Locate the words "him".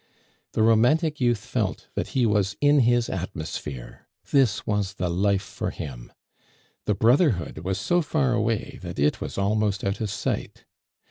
5.69-6.11